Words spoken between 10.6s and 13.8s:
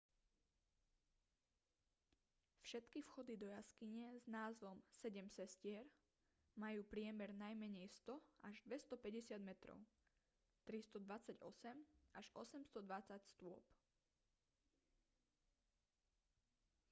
328 až 820 stôp